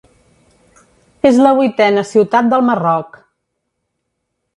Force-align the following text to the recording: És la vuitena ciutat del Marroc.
És 1.29 1.37
la 1.47 1.51
vuitena 1.59 2.05
ciutat 2.13 2.49
del 2.53 2.65
Marroc. 2.71 3.21